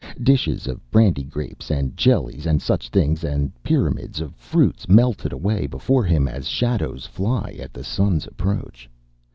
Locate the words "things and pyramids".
2.89-4.19